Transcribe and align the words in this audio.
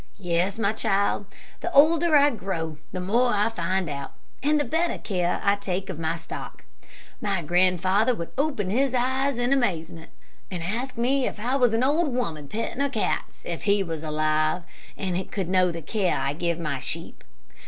"Yes, 0.17 0.57
my 0.57 0.73
child. 0.73 1.27
The 1.59 1.71
older 1.73 2.15
I 2.15 2.31
grow, 2.31 2.79
the 2.91 2.99
more 2.99 3.31
I 3.35 3.49
find 3.49 3.87
out, 3.87 4.13
and 4.41 4.59
the 4.59 4.63
better 4.65 4.97
care 4.97 5.39
I 5.43 5.57
take 5.57 5.91
of 5.91 5.99
my 5.99 6.15
stock. 6.15 6.65
My 7.21 7.43
grandfather 7.43 8.15
would 8.15 8.31
open 8.35 8.71
his 8.71 8.95
eyes 8.95 9.37
in 9.37 9.53
amazement; 9.53 10.09
and 10.49 10.63
ask 10.63 10.97
me 10.97 11.27
if 11.27 11.39
I 11.39 11.55
was 11.55 11.75
an 11.75 11.83
old 11.83 12.07
women 12.15 12.47
petting 12.47 12.81
her 12.81 12.89
cats, 12.89 13.41
if 13.43 13.65
he 13.65 13.83
were 13.83 13.93
alive, 13.93 14.63
and 14.97 15.31
could 15.31 15.47
know 15.47 15.69
the 15.69 15.83
care 15.83 16.17
I 16.17 16.33
give 16.33 16.57
my 16.57 16.79
sheep. 16.79 17.23